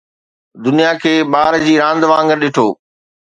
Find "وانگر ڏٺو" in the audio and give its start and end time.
2.11-2.67